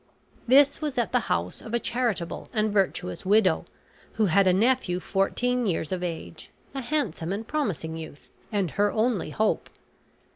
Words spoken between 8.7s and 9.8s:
her only hope.